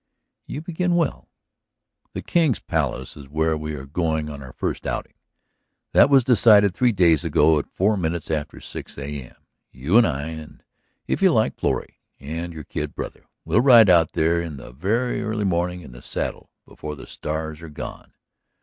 [0.47, 1.29] "You begin well."
[2.13, 5.13] "The King's Palace is where we are going on our first outing.
[5.91, 9.35] That was decided three days ago at four minutes after 6 A.M.
[9.71, 10.63] You and I and,
[11.05, 13.27] if you like, Florrie and your kid brother.
[13.45, 17.61] We'll ride out there in the very early morning, in the saddle before the stars
[17.61, 18.13] are gone.